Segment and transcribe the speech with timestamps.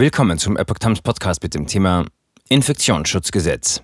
[0.00, 2.04] Willkommen zum Epoch Times Podcast mit dem Thema
[2.48, 3.82] Infektionsschutzgesetz.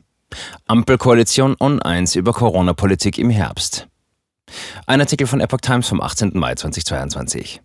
[0.65, 3.89] Ampelkoalition uneins über Corona-Politik im Herbst.
[4.87, 6.31] Ein Artikel von Epoch Times vom 18.
[6.35, 7.61] Mai 2022.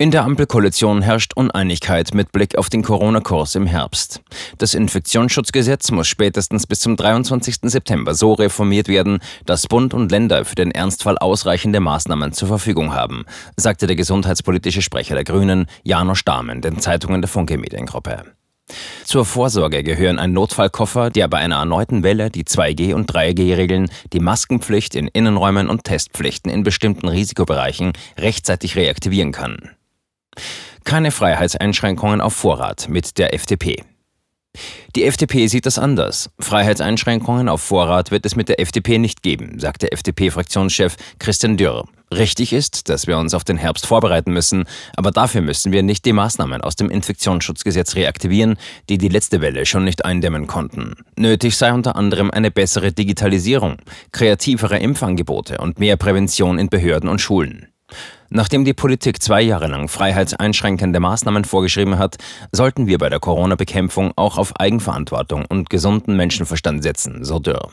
[0.00, 4.22] In der Ampelkoalition herrscht Uneinigkeit mit Blick auf den Corona-Kurs im Herbst.
[4.56, 7.56] Das Infektionsschutzgesetz muss spätestens bis zum 23.
[7.64, 12.94] September so reformiert werden, dass Bund und Länder für den Ernstfall ausreichende Maßnahmen zur Verfügung
[12.94, 13.26] haben,
[13.58, 18.24] sagte der gesundheitspolitische Sprecher der Grünen, Janosch Dahmen, den Zeitungen der Funke Mediengruppe.
[19.04, 24.20] Zur Vorsorge gehören ein Notfallkoffer, der bei einer erneuten Welle die 2G- und 3G-Regeln, die
[24.20, 29.72] Maskenpflicht in Innenräumen und Testpflichten in bestimmten Risikobereichen rechtzeitig reaktivieren kann.
[30.84, 33.84] Keine Freiheitseinschränkungen auf Vorrat mit der FDP.
[34.96, 36.30] Die FDP sieht das anders.
[36.40, 41.84] Freiheitseinschränkungen auf Vorrat wird es mit der FDP nicht geben, sagte FDP-Fraktionschef Christian Dürr.
[42.12, 44.64] Richtig ist, dass wir uns auf den Herbst vorbereiten müssen,
[44.96, 48.56] aber dafür müssen wir nicht die Maßnahmen aus dem Infektionsschutzgesetz reaktivieren,
[48.88, 50.94] die die letzte Welle schon nicht eindämmen konnten.
[51.16, 53.76] Nötig sei unter anderem eine bessere Digitalisierung,
[54.10, 57.68] kreativere Impfangebote und mehr Prävention in Behörden und Schulen.
[58.32, 62.16] Nachdem die Politik zwei Jahre lang freiheitseinschränkende Maßnahmen vorgeschrieben hat,
[62.52, 67.70] sollten wir bei der Corona-Bekämpfung auch auf Eigenverantwortung und gesunden Menschenverstand setzen, so Dürr.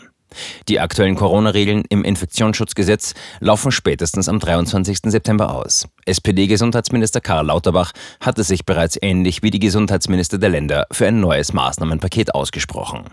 [0.67, 4.97] Die aktuellen Corona-Regeln im Infektionsschutzgesetz laufen spätestens am 23.
[5.05, 5.87] September aus.
[6.05, 11.53] SPD-Gesundheitsminister Karl Lauterbach hatte sich bereits ähnlich wie die Gesundheitsminister der Länder für ein neues
[11.53, 13.05] Maßnahmenpaket ausgesprochen.